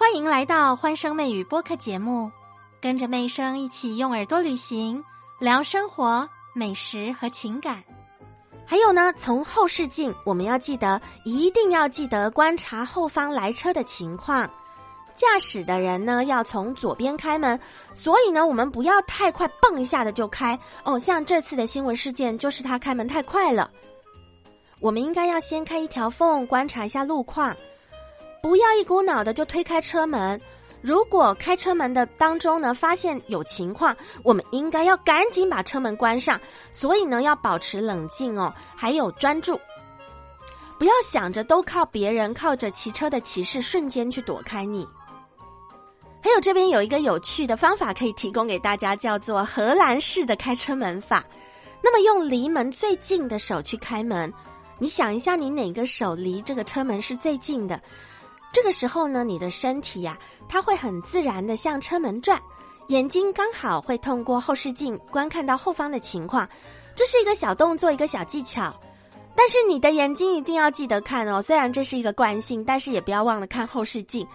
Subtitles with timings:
[0.00, 2.32] 欢迎来到欢声妹语播客节目，
[2.80, 5.04] 跟着妹声一起用耳朵旅行，
[5.38, 7.84] 聊生活、美食和情感。
[8.64, 14.50] 还有呢，从后视镜，我们要记得，一定要记得观察后方来车的情况。
[15.14, 17.60] 驾驶的人呢，要从左边开门，
[17.92, 20.58] 所以呢，我们不要太快，蹦一下的就开。
[20.82, 23.70] 哦，像这次的新闻事件，就是他开门太快了。
[24.80, 27.54] 我们应该要先开一条缝，观察一下路况。
[28.42, 30.40] 不要一股脑的就推开车门。
[30.82, 36.40] 如果开车门的当中呢，发现有情况，我们应该要赶紧把车门关上。
[36.70, 39.60] 所以呢，要保持冷静哦，还有专注，
[40.78, 44.88] 不要想着都靠别人，靠着骑车的骑士瞬间去躲开你。
[46.22, 51.22] 还有这边有一个有趣的方法可以提供给大家，叫做荷兰式的开车门法。
[51.82, 54.32] 那么用离门最近的手去开门，
[54.78, 57.78] 你想一下，你哪个手离这个车门是最近的？
[58.52, 60.18] 这个时候呢，你的身体呀，
[60.48, 62.40] 它会很自然的向车门转，
[62.88, 66.48] 眼睛刚好会通过后视镜观看到后方的情况。
[66.96, 68.74] 这是一个小动作，一个小技巧。
[69.36, 74.26] 但是你的眼睛一定要记得看哦，虽然这是一个惯性，但是也不要忘了看后视镜。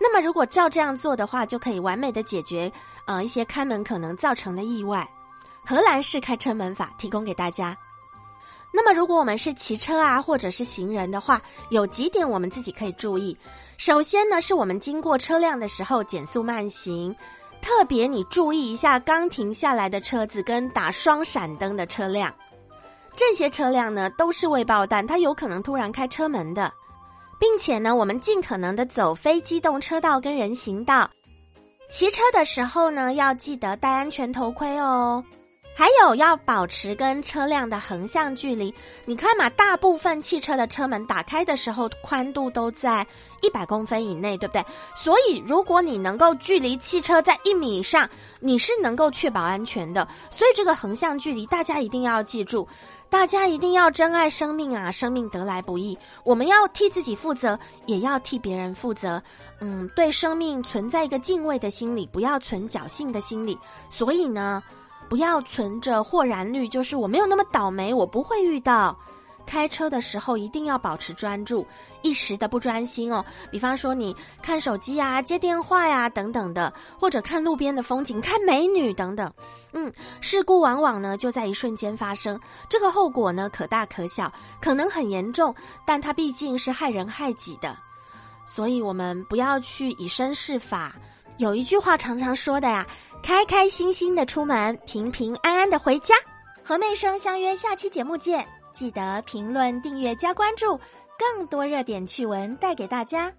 [0.00, 2.70] 那么如果照这样做的话，就可以完美的解决
[3.06, 5.06] 呃一些开门可能造成的意外。
[5.66, 7.76] 荷兰式开车门法提供给大家。
[8.76, 13.36] 那么，如果我们是骑车啊，或者是行人的话，有几点我们自己可以注意。
[13.78, 17.14] 首先呢，是我们经过车辆的时候减速慢行，
[17.62, 22.34] 特别你注意一下刚停下来的车子跟打双闪灯的车辆，
[23.14, 26.72] 这些车辆呢都是未爆弹，它有可能突然开车门的，
[27.38, 31.08] 并且呢，我们尽可能的走非机动车道跟人行道。
[31.88, 35.22] 骑车的时候呢，要记得戴安全头盔哦。
[35.76, 38.72] 还有要保持跟车辆的横向距离。
[39.04, 43.04] 你看嘛，大部分汽车的车门打开的时候，宽度都在
[43.42, 44.64] 一百公分以内，对不对？
[44.94, 48.08] 所以，如果你能够距离汽车在一米以上，
[48.38, 50.06] 你是能够确保安全的。
[50.30, 52.68] 所以，这个横向距离大家一定要记住，
[53.10, 54.92] 大家一定要珍爱生命啊！
[54.92, 59.20] 生命得来不易，我们要替自己负责，也要替别人负责。
[59.60, 63.58] 嗯，对生命存在一个敬畏的心理，不要存侥幸的心理。
[63.88, 64.62] 所以呢。
[65.14, 68.98] 不要存着豁然率，就是我没有那么倒霉，我不会遇到。
[69.46, 71.64] 开车的时候一定要保持专注，
[72.02, 73.24] 一时的不专心哦。
[73.48, 79.32] 比方说你看手机呀、接电话呀等等的，或者看路边的风景、看美女等等。
[79.72, 82.36] 嗯，事故往往呢就在一瞬间发生，
[82.68, 85.54] 这个后果呢可大可小，可能很严重，
[85.86, 87.76] 但它毕竟是害人害己的，
[88.46, 90.92] 所以我们不要去以身试法。
[91.38, 92.84] 有一句话常常说的呀。
[93.24, 96.14] 开开心心的出门，平平安安的回家。
[96.62, 100.78] 和妹生相约下期节目见，记得评论、订阅、加关注，
[101.18, 103.32] 更多热点趣闻带给大家。